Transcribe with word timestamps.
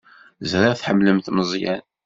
Ẓriɣ 0.51 0.73
tḥemmlemt 0.75 1.31
Meẓyan. 1.35 1.83